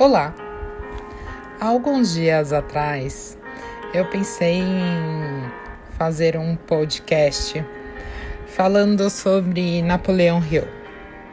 Olá! 0.00 0.34
Há 1.60 1.66
alguns 1.66 2.14
dias 2.14 2.54
atrás 2.54 3.36
eu 3.92 4.06
pensei 4.06 4.54
em 4.54 5.44
fazer 5.98 6.38
um 6.38 6.56
podcast 6.56 7.62
falando 8.46 9.10
sobre 9.10 9.82
Napoleão 9.82 10.42
Hill, 10.42 10.66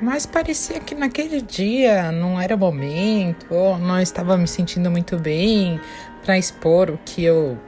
mas 0.00 0.26
parecia 0.26 0.78
que 0.78 0.94
naquele 0.94 1.40
dia 1.40 2.12
não 2.12 2.40
era 2.40 2.56
momento, 2.56 3.52
ou 3.52 3.76
não 3.78 4.00
estava 4.00 4.36
me 4.36 4.46
sentindo 4.46 4.88
muito 4.92 5.18
bem 5.18 5.80
para 6.24 6.38
expor 6.38 6.88
o 6.88 6.98
que 6.98 7.24
eu 7.24 7.58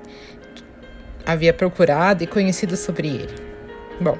havia 1.27 1.53
procurado 1.53 2.23
e 2.23 2.29
conhecido 2.29 2.77
sobre 2.77 3.09
ele. 3.09 3.35
Bom, 4.01 4.17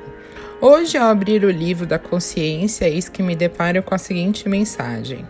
hoje 0.61 0.99
ao 0.99 1.09
abrir 1.09 1.45
o 1.45 1.51
livro 1.53 1.87
da 1.87 2.01
consciência, 2.01 2.89
eis 2.89 3.09
que 3.09 3.23
me 3.23 3.37
deparo 3.37 3.81
com 3.81 3.95
a 3.95 3.99
seguinte 3.99 4.49
mensagem. 4.49 5.25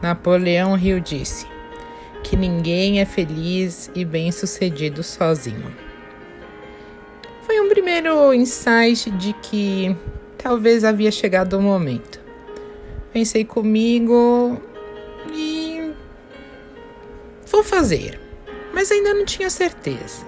Napoleão 0.00 0.78
Hill 0.78 1.00
disse 1.00 1.46
que 2.22 2.36
ninguém 2.36 3.00
é 3.00 3.04
feliz 3.04 3.90
e 3.94 4.04
bem-sucedido 4.04 5.02
sozinho. 5.02 5.74
Foi 7.42 7.60
um 7.60 7.68
primeiro 7.68 8.32
insight 8.34 9.10
de 9.10 9.32
que 9.32 9.96
talvez 10.36 10.84
havia 10.84 11.10
chegado 11.10 11.58
o 11.58 11.62
momento. 11.62 12.20
Pensei 13.12 13.44
comigo 13.44 14.60
e 15.32 15.92
vou 17.50 17.64
fazer, 17.64 18.20
mas 18.72 18.90
ainda 18.92 19.14
não 19.14 19.24
tinha 19.24 19.50
certeza. 19.50 20.26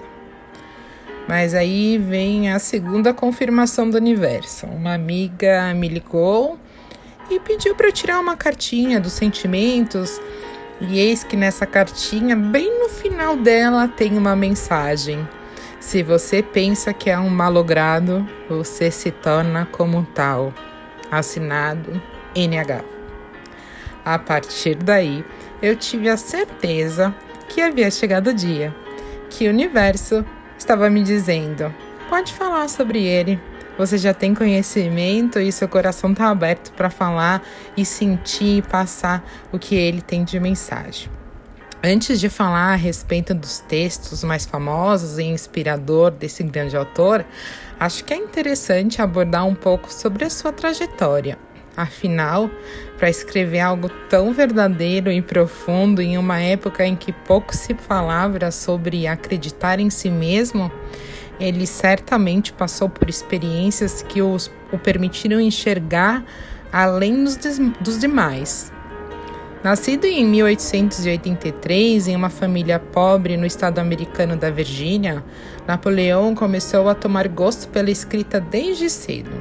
Mas 1.27 1.53
aí 1.53 1.97
vem 1.97 2.51
a 2.51 2.59
segunda 2.59 3.13
confirmação 3.13 3.89
do 3.89 3.95
universo. 3.95 4.65
Uma 4.65 4.95
amiga 4.95 5.73
me 5.73 5.87
ligou 5.87 6.59
e 7.31 7.39
pediu 7.39 7.73
para 7.75 7.91
tirar 7.91 8.19
uma 8.19 8.35
cartinha 8.35 8.99
dos 8.99 9.13
sentimentos. 9.13 10.19
E 10.79 10.99
eis 10.99 11.23
que 11.23 11.37
nessa 11.37 11.65
cartinha, 11.65 12.35
bem 12.35 12.79
no 12.79 12.89
final 12.89 13.37
dela, 13.37 13.87
tem 13.87 14.17
uma 14.17 14.35
mensagem. 14.35 15.27
Se 15.79 16.03
você 16.03 16.43
pensa 16.43 16.93
que 16.93 17.09
é 17.09 17.17
um 17.17 17.29
malogrado, 17.29 18.27
você 18.49 18.91
se 18.91 19.11
torna 19.11 19.65
como 19.71 20.05
tal. 20.13 20.53
Assinado 21.09 22.01
NH. 22.35 22.83
A 24.03 24.17
partir 24.17 24.75
daí, 24.75 25.23
eu 25.61 25.75
tive 25.75 26.09
a 26.09 26.17
certeza 26.17 27.13
que 27.47 27.61
havia 27.61 27.91
chegado 27.91 28.31
o 28.31 28.33
dia, 28.33 28.73
que 29.29 29.47
o 29.47 29.51
universo 29.51 30.25
estava 30.57 30.89
me 30.89 31.03
dizendo: 31.03 31.73
pode 32.09 32.33
falar 32.33 32.67
sobre 32.67 33.03
ele, 33.03 33.39
você 33.81 33.97
já 33.97 34.13
tem 34.13 34.35
conhecimento 34.35 35.39
e 35.39 35.51
seu 35.51 35.67
coração 35.67 36.11
está 36.11 36.29
aberto 36.29 36.71
para 36.73 36.91
falar 36.91 37.41
e 37.75 37.83
sentir 37.83 38.57
e 38.57 38.61
passar 38.61 39.27
o 39.51 39.57
que 39.57 39.73
ele 39.73 40.03
tem 40.03 40.23
de 40.23 40.39
mensagem. 40.39 41.09
Antes 41.83 42.19
de 42.19 42.29
falar 42.29 42.73
a 42.73 42.75
respeito 42.75 43.33
dos 43.33 43.57
textos 43.57 44.23
mais 44.23 44.45
famosos 44.45 45.17
e 45.17 45.23
inspirador 45.23 46.11
desse 46.11 46.43
grande 46.43 46.77
autor, 46.77 47.25
acho 47.79 48.05
que 48.05 48.13
é 48.13 48.17
interessante 48.17 49.01
abordar 49.01 49.47
um 49.47 49.55
pouco 49.55 49.91
sobre 49.91 50.25
a 50.25 50.29
sua 50.29 50.51
trajetória. 50.51 51.39
Afinal, 51.75 52.51
para 52.99 53.09
escrever 53.09 53.61
algo 53.61 53.89
tão 54.07 54.31
verdadeiro 54.31 55.11
e 55.11 55.23
profundo 55.23 56.03
em 56.03 56.19
uma 56.19 56.39
época 56.39 56.85
em 56.85 56.95
que 56.95 57.11
pouco 57.11 57.55
se 57.55 57.73
falava 57.73 58.51
sobre 58.51 59.07
acreditar 59.07 59.79
em 59.79 59.89
si 59.89 60.11
mesmo, 60.11 60.71
ele 61.41 61.65
certamente 61.65 62.53
passou 62.53 62.87
por 62.87 63.09
experiências 63.09 64.01
que 64.01 64.21
os, 64.21 64.51
o 64.71 64.77
permitiram 64.77 65.41
enxergar 65.41 66.23
além 66.71 67.23
dos, 67.23 67.37
dos 67.79 67.99
demais. 67.99 68.71
Nascido 69.63 70.05
em 70.05 70.25
1883 70.25 72.07
em 72.07 72.15
uma 72.15 72.29
família 72.29 72.79
pobre 72.79 73.37
no 73.37 73.45
estado 73.45 73.79
americano 73.79 74.35
da 74.35 74.49
Virgínia, 74.49 75.23
Napoleão 75.67 76.33
começou 76.33 76.89
a 76.89 76.95
tomar 76.95 77.27
gosto 77.27 77.67
pela 77.67 77.91
escrita 77.91 78.39
desde 78.39 78.89
cedo. 78.89 79.31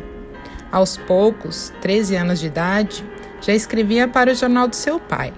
Aos 0.71 0.97
poucos, 0.97 1.73
13 1.81 2.17
anos 2.17 2.41
de 2.41 2.47
idade, 2.47 3.05
já 3.41 3.55
escrevia 3.55 4.07
para 4.07 4.33
o 4.33 4.35
jornal 4.35 4.69
do 4.69 4.77
seu 4.77 5.01
pai. 5.01 5.33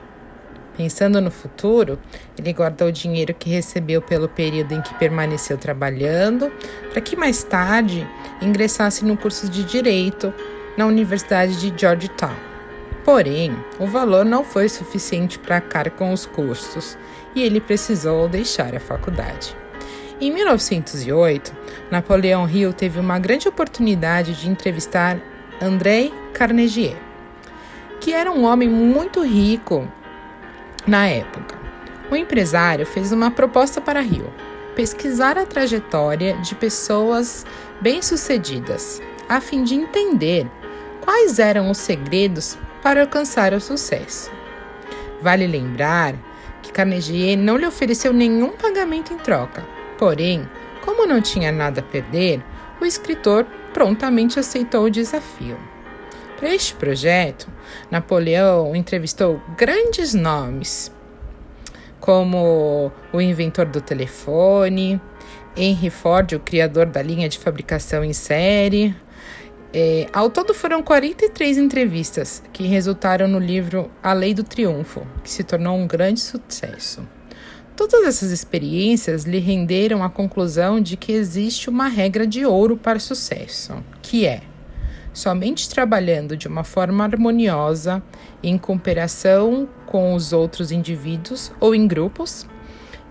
Pensando 0.76 1.20
no 1.20 1.30
futuro, 1.30 1.98
ele 2.38 2.52
guardou 2.52 2.88
o 2.88 2.92
dinheiro 2.92 3.34
que 3.34 3.50
recebeu 3.50 4.00
pelo 4.00 4.28
período 4.28 4.72
em 4.72 4.80
que 4.80 4.94
permaneceu 4.94 5.58
trabalhando, 5.58 6.50
para 6.90 7.00
que 7.00 7.14
mais 7.14 7.44
tarde 7.44 8.08
ingressasse 8.40 9.04
no 9.04 9.16
curso 9.16 9.48
de 9.50 9.64
Direito 9.64 10.32
na 10.76 10.86
Universidade 10.86 11.60
de 11.60 11.78
Georgetown. 11.78 12.34
Porém, 13.04 13.54
o 13.78 13.86
valor 13.86 14.24
não 14.24 14.44
foi 14.44 14.68
suficiente 14.68 15.38
para 15.38 15.56
arcar 15.56 15.90
com 15.90 16.12
os 16.12 16.24
custos 16.24 16.96
e 17.34 17.42
ele 17.42 17.60
precisou 17.60 18.28
deixar 18.28 18.74
a 18.74 18.80
faculdade. 18.80 19.56
Em 20.20 20.32
1908, 20.32 21.52
Napoleão 21.90 22.48
Hill 22.48 22.72
teve 22.72 23.00
uma 23.00 23.18
grande 23.18 23.48
oportunidade 23.48 24.40
de 24.40 24.48
entrevistar 24.48 25.18
André 25.60 26.10
Carnegie, 26.32 26.96
que 28.00 28.12
era 28.12 28.30
um 28.30 28.44
homem 28.44 28.68
muito 28.68 29.22
rico 29.22 29.88
na 30.86 31.06
época, 31.06 31.56
o 32.10 32.16
empresário 32.16 32.84
fez 32.84 33.12
uma 33.12 33.30
proposta 33.30 33.80
para 33.80 34.00
Rio: 34.00 34.32
pesquisar 34.74 35.38
a 35.38 35.46
trajetória 35.46 36.36
de 36.38 36.54
pessoas 36.54 37.46
bem-sucedidas, 37.80 39.00
a 39.28 39.40
fim 39.40 39.62
de 39.62 39.74
entender 39.74 40.46
quais 41.00 41.38
eram 41.38 41.70
os 41.70 41.78
segredos 41.78 42.58
para 42.82 43.02
alcançar 43.02 43.52
o 43.52 43.60
sucesso. 43.60 44.30
Vale 45.20 45.46
lembrar 45.46 46.14
que 46.60 46.72
Carnegie 46.72 47.36
não 47.36 47.56
lhe 47.56 47.66
ofereceu 47.66 48.12
nenhum 48.12 48.50
pagamento 48.50 49.12
em 49.12 49.18
troca, 49.18 49.64
porém, 49.96 50.48
como 50.84 51.06
não 51.06 51.20
tinha 51.20 51.52
nada 51.52 51.80
a 51.80 51.84
perder, 51.84 52.42
o 52.80 52.84
escritor 52.84 53.46
prontamente 53.72 54.38
aceitou 54.38 54.84
o 54.84 54.90
desafio. 54.90 55.56
Para 56.42 56.56
este 56.56 56.74
projeto, 56.74 57.46
Napoleão 57.88 58.74
entrevistou 58.74 59.40
grandes 59.56 60.12
nomes, 60.12 60.90
como 62.00 62.90
o 63.12 63.20
inventor 63.20 63.66
do 63.66 63.80
telefone, 63.80 65.00
Henry 65.56 65.88
Ford, 65.88 66.32
o 66.32 66.40
criador 66.40 66.86
da 66.86 67.00
linha 67.00 67.28
de 67.28 67.38
fabricação 67.38 68.02
em 68.02 68.12
série. 68.12 68.92
É, 69.72 70.08
ao 70.12 70.28
todo 70.30 70.52
foram 70.52 70.82
43 70.82 71.58
entrevistas 71.58 72.42
que 72.52 72.66
resultaram 72.66 73.28
no 73.28 73.38
livro 73.38 73.88
A 74.02 74.12
Lei 74.12 74.34
do 74.34 74.42
Triunfo, 74.42 75.06
que 75.22 75.30
se 75.30 75.44
tornou 75.44 75.76
um 75.76 75.86
grande 75.86 76.18
sucesso. 76.18 77.06
Todas 77.76 78.04
essas 78.04 78.32
experiências 78.32 79.22
lhe 79.22 79.38
renderam 79.38 80.02
a 80.02 80.10
conclusão 80.10 80.80
de 80.80 80.96
que 80.96 81.12
existe 81.12 81.70
uma 81.70 81.86
regra 81.86 82.26
de 82.26 82.44
ouro 82.44 82.76
para 82.76 82.98
o 82.98 83.00
sucesso, 83.00 83.76
que 84.02 84.26
é 84.26 84.42
somente 85.12 85.68
trabalhando 85.68 86.36
de 86.36 86.48
uma 86.48 86.64
forma 86.64 87.04
harmoniosa, 87.04 88.02
em 88.42 88.56
cooperação 88.56 89.68
com 89.86 90.14
os 90.14 90.32
outros 90.32 90.72
indivíduos 90.72 91.52
ou 91.60 91.74
em 91.74 91.86
grupos, 91.86 92.46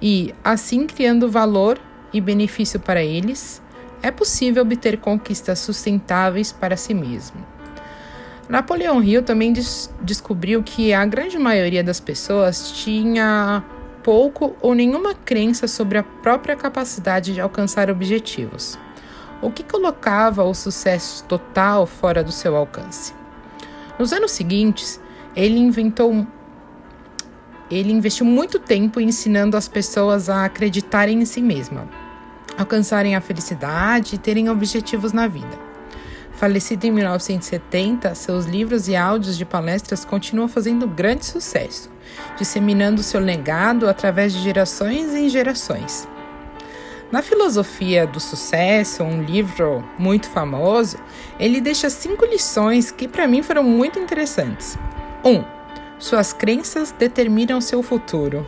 e 0.01 0.33
assim 0.43 0.87
criando 0.87 1.29
valor 1.29 1.79
e 2.11 2.19
benefício 2.19 2.79
para 2.79 3.03
eles, 3.03 3.61
é 4.01 4.09
possível 4.09 4.63
obter 4.63 4.97
conquistas 4.97 5.59
sustentáveis 5.59 6.51
para 6.51 6.75
si 6.75 6.93
mesmo. 6.93 7.45
Napoleão 8.49 9.01
Hill 9.01 9.23
também 9.23 9.53
des 9.53 9.93
descobriu 10.01 10.61
que 10.63 10.93
a 10.93 11.05
grande 11.05 11.37
maioria 11.37 11.83
das 11.83 11.99
pessoas 11.99 12.71
tinha 12.71 13.63
pouco 14.03 14.55
ou 14.59 14.73
nenhuma 14.73 15.13
crença 15.13 15.67
sobre 15.67 15.99
a 15.99 16.03
própria 16.03 16.55
capacidade 16.55 17.33
de 17.33 17.39
alcançar 17.39 17.89
objetivos 17.89 18.77
o 19.41 19.51
que 19.51 19.63
colocava 19.63 20.43
o 20.43 20.53
sucesso 20.53 21.23
total 21.25 21.85
fora 21.85 22.23
do 22.23 22.31
seu 22.31 22.55
alcance. 22.55 23.13
Nos 23.97 24.13
anos 24.13 24.31
seguintes, 24.31 24.99
ele 25.35 25.57
inventou 25.57 26.25
ele 27.69 27.93
investiu 27.93 28.25
muito 28.25 28.59
tempo 28.59 28.99
ensinando 28.99 29.55
as 29.55 29.69
pessoas 29.69 30.29
a 30.29 30.43
acreditarem 30.43 31.21
em 31.21 31.25
si 31.25 31.41
mesma, 31.41 31.87
alcançarem 32.57 33.15
a 33.15 33.21
felicidade 33.21 34.15
e 34.15 34.17
terem 34.17 34.49
objetivos 34.49 35.13
na 35.13 35.25
vida. 35.25 35.57
Falecido 36.33 36.85
em 36.85 36.91
1970, 36.91 38.13
seus 38.15 38.45
livros 38.45 38.89
e 38.89 38.95
áudios 38.95 39.37
de 39.37 39.45
palestras 39.45 40.03
continuam 40.03 40.49
fazendo 40.49 40.85
grande 40.85 41.25
sucesso, 41.25 41.89
disseminando 42.37 43.01
seu 43.03 43.21
legado 43.21 43.87
através 43.87 44.33
de 44.33 44.39
gerações 44.39 45.13
em 45.13 45.29
gerações. 45.29 46.07
Na 47.11 47.21
Filosofia 47.21 48.07
do 48.07 48.21
Sucesso, 48.21 49.03
um 49.03 49.21
livro 49.21 49.83
muito 49.99 50.29
famoso, 50.29 50.97
ele 51.37 51.59
deixa 51.59 51.89
cinco 51.89 52.25
lições 52.25 52.89
que 52.89 53.05
para 53.05 53.27
mim 53.27 53.43
foram 53.43 53.63
muito 53.63 53.99
interessantes. 53.99 54.77
1. 55.21 55.29
Um, 55.29 55.43
suas 55.99 56.31
crenças 56.31 56.93
determinam 56.97 57.59
seu 57.59 57.83
futuro. 57.83 58.47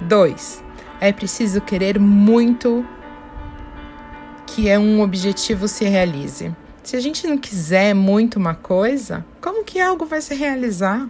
2. 0.00 0.62
É 1.00 1.12
preciso 1.12 1.60
querer 1.60 1.98
muito 1.98 2.86
que 4.46 4.68
é 4.68 4.78
um 4.78 5.02
objetivo 5.02 5.66
se 5.66 5.84
realize. 5.84 6.54
Se 6.84 6.94
a 6.94 7.00
gente 7.00 7.26
não 7.26 7.36
quiser 7.36 7.94
muito 7.94 8.36
uma 8.36 8.54
coisa, 8.54 9.24
como 9.40 9.64
que 9.64 9.80
algo 9.80 10.06
vai 10.06 10.20
se 10.20 10.36
realizar? 10.36 11.08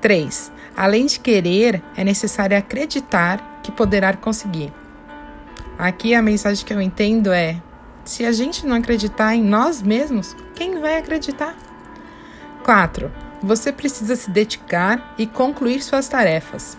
3. 0.00 0.50
Além 0.74 1.04
de 1.04 1.20
querer, 1.20 1.82
é 1.94 2.02
necessário 2.02 2.56
acreditar 2.56 3.60
que 3.62 3.70
poderá 3.70 4.16
conseguir. 4.16 4.72
Aqui 5.78 6.12
a 6.12 6.20
mensagem 6.20 6.66
que 6.66 6.74
eu 6.74 6.82
entendo 6.82 7.32
é: 7.32 7.62
se 8.04 8.24
a 8.24 8.32
gente 8.32 8.66
não 8.66 8.76
acreditar 8.76 9.36
em 9.36 9.42
nós 9.42 9.80
mesmos, 9.80 10.34
quem 10.54 10.80
vai 10.80 10.96
acreditar? 10.96 11.56
4. 12.64 13.12
Você 13.40 13.70
precisa 13.70 14.16
se 14.16 14.28
dedicar 14.28 15.14
e 15.16 15.24
concluir 15.24 15.80
suas 15.80 16.08
tarefas. 16.08 16.76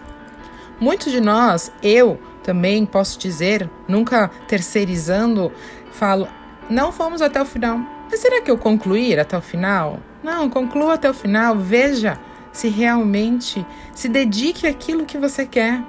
Muitos 0.79 1.11
de 1.11 1.21
nós, 1.21 1.71
eu 1.81 2.19
também 2.43 2.85
posso 2.85 3.17
dizer, 3.17 3.69
nunca 3.87 4.29
terceirizando, 4.47 5.49
falo: 5.91 6.27
não 6.69 6.91
fomos 6.91 7.21
até 7.21 7.41
o 7.41 7.45
final. 7.45 7.79
Mas 8.11 8.19
será 8.19 8.41
que 8.41 8.51
eu 8.51 8.57
concluir 8.57 9.19
até 9.19 9.37
o 9.37 9.41
final? 9.41 9.99
Não, 10.21 10.49
conclua 10.49 10.95
até 10.95 11.09
o 11.09 11.13
final. 11.13 11.55
Veja 11.55 12.19
se 12.51 12.67
realmente 12.67 13.65
se 13.93 14.09
dedique 14.09 14.67
àquilo 14.67 15.05
que 15.05 15.17
você 15.17 15.45
quer. 15.45 15.81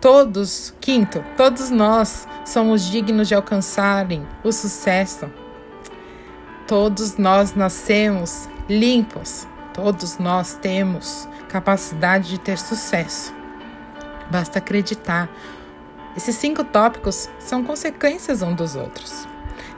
Todos, 0.00 0.74
quinto, 0.80 1.24
todos 1.36 1.70
nós 1.70 2.28
somos 2.44 2.82
dignos 2.82 3.28
de 3.28 3.34
alcançarem 3.34 4.26
o 4.44 4.52
sucesso. 4.52 5.30
Todos 6.66 7.16
nós 7.16 7.54
nascemos 7.54 8.48
limpos. 8.68 9.46
Todos 9.72 10.18
nós 10.18 10.54
temos 10.54 11.28
capacidade 11.48 12.28
de 12.28 12.38
ter 12.38 12.58
sucesso. 12.58 13.34
Basta 14.30 14.58
acreditar. 14.58 15.30
Esses 16.16 16.36
cinco 16.36 16.64
tópicos 16.64 17.28
são 17.38 17.62
consequências 17.62 18.42
um 18.42 18.54
dos 18.54 18.74
outros. 18.74 19.26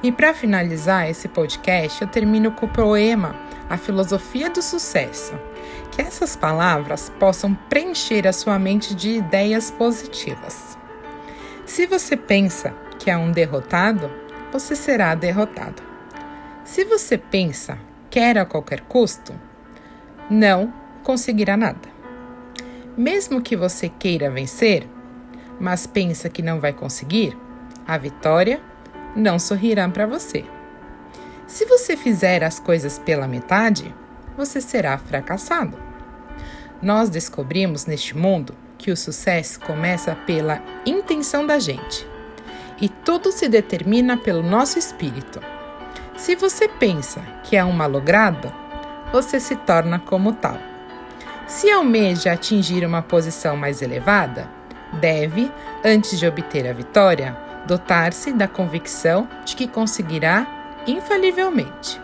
E 0.03 0.12
para 0.12 0.35
finalizar 0.35 1.09
esse 1.09 1.29
podcast, 1.29 2.03
eu 2.03 2.09
termino 2.09 2.53
com 2.53 2.67
o 2.67 2.69
poema 2.69 3.35
A 3.69 3.76
Filosofia 3.76 4.50
do 4.50 4.62
Sucesso. 4.62 5.35
Que 5.91 6.03
essas 6.03 6.37
palavras 6.37 7.12
possam 7.19 7.55
preencher 7.69 8.26
a 8.26 8.32
sua 8.32 8.59
mente 8.59 8.94
de 8.94 9.11
ideias 9.11 9.70
positivas. 9.70 10.79
Se 11.67 11.87
você 11.87 12.17
pensa 12.17 12.75
que 12.99 13.11
é 13.11 13.17
um 13.17 13.31
derrotado, 13.31 14.11
você 14.50 14.75
será 14.75 15.15
derrotado. 15.15 15.82
Se 16.65 16.85
você 16.85 17.19
pensa 17.19 17.79
quer 18.11 18.38
a 18.38 18.44
qualquer 18.44 18.81
custo, 18.82 19.32
não 20.31 20.73
conseguirá 21.03 21.56
nada. 21.56 21.88
Mesmo 22.97 23.41
que 23.41 23.56
você 23.56 23.88
queira 23.88 24.31
vencer, 24.31 24.88
mas 25.61 25.87
pensa 25.87 26.29
que 26.29 26.43
não 26.43 26.61
vai 26.61 26.73
conseguir, 26.73 27.37
a 27.87 27.97
vitória 27.97 28.61
não 29.14 29.38
sorrirá 29.38 29.88
para 29.88 30.06
você. 30.06 30.44
Se 31.49 31.65
você 31.65 31.97
fizer 31.97 32.45
as 32.45 32.61
coisas 32.61 32.99
pela 32.99 33.27
metade, 33.27 33.95
você 34.37 34.61
será 34.61 34.99
fracassado. 34.99 35.79
Nós 36.81 37.09
descobrimos 37.09 37.87
neste 37.87 38.15
mundo 38.15 38.55
que 38.77 38.91
o 38.91 38.97
sucesso 38.97 39.59
começa 39.61 40.15
pela 40.15 40.62
intenção 40.85 41.47
da 41.47 41.59
gente 41.59 42.06
e 42.79 42.89
tudo 42.89 43.33
se 43.33 43.49
determina 43.49 44.19
pelo 44.19 44.43
nosso 44.43 44.79
espírito. 44.79 45.41
Se 46.19 46.37
você 46.37 46.69
pensa 46.69 47.23
que 47.43 47.56
é 47.56 47.65
um 47.65 47.73
malogrado, 47.73 48.53
você 49.11 49.41
se 49.41 49.56
torna 49.56 49.99
como 49.99 50.35
tal. 50.35 50.59
Se 51.47 51.71
almeja 51.71 52.31
atingir 52.31 52.85
uma 52.85 53.00
posição 53.00 53.56
mais 53.56 53.81
elevada, 53.81 54.50
deve, 55.00 55.50
antes 55.83 56.19
de 56.19 56.27
obter 56.27 56.69
a 56.69 56.75
vitória, 56.75 57.35
dotar-se 57.67 58.35
da 58.35 58.47
convicção 58.47 59.27
de 59.47 59.56
que 59.56 59.67
conseguirá 59.67 60.58
infalivelmente. 60.90 62.00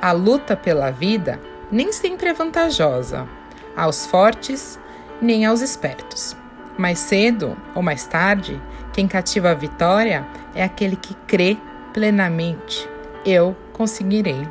A 0.00 0.12
luta 0.12 0.56
pela 0.56 0.90
vida 0.90 1.40
nem 1.70 1.92
sempre 1.92 2.28
é 2.28 2.34
vantajosa 2.34 3.28
aos 3.76 4.06
fortes 4.06 4.78
nem 5.20 5.44
aos 5.44 5.60
espertos. 5.60 6.36
Mais 6.76 6.98
cedo 6.98 7.56
ou 7.74 7.82
mais 7.82 8.06
tarde, 8.06 8.60
quem 8.92 9.06
cativa 9.06 9.50
a 9.50 9.54
vitória 9.54 10.26
é 10.54 10.62
aquele 10.62 10.96
que 10.96 11.14
crê 11.26 11.56
plenamente. 11.92 12.88
Eu 13.24 13.56
conseguirei. 13.72 14.46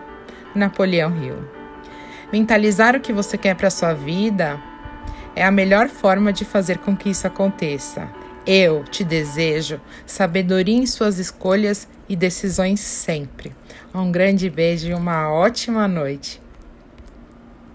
Napoleão 0.55 1.15
Hill. 1.17 1.47
Mentalizar 2.31 2.95
o 2.95 2.99
que 2.99 3.11
você 3.11 3.37
quer 3.37 3.55
para 3.55 3.69
sua 3.69 3.93
vida 3.93 4.59
é 5.35 5.43
a 5.43 5.51
melhor 5.51 5.89
forma 5.89 6.31
de 6.31 6.45
fazer 6.45 6.77
com 6.77 6.95
que 6.95 7.09
isso 7.09 7.25
aconteça. 7.25 8.07
Eu 8.45 8.83
te 8.83 9.05
desejo 9.05 9.79
sabedoria 10.05 10.75
em 10.75 10.85
suas 10.85 11.17
escolhas 11.17 11.87
e 12.09 12.15
decisões 12.15 12.81
sempre. 12.81 13.55
Um 13.95 14.11
grande 14.11 14.49
beijo 14.49 14.89
e 14.89 14.93
uma 14.93 15.31
ótima 15.31 15.87
noite. 15.87 16.42